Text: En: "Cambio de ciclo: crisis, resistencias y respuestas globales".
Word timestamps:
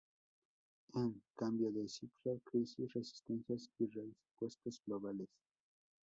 En: 0.95 1.21
"Cambio 1.37 1.69
de 1.71 1.87
ciclo: 1.87 2.39
crisis, 2.43 2.91
resistencias 2.91 3.69
y 3.77 3.85
respuestas 4.41 4.81
globales". 4.87 5.27